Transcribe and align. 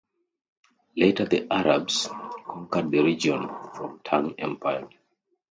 Later, 0.97 1.25
the 1.25 1.45
Arabs 1.53 2.09
reconquered 2.47 2.89
the 2.89 3.03
region 3.03 3.47
from 3.75 4.01
Tang 4.03 4.33
Empire. 4.39 4.89